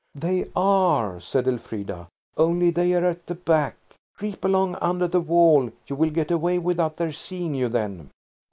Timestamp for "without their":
6.57-7.11